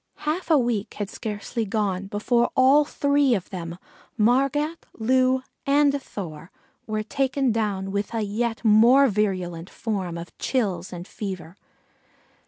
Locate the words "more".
8.65-9.07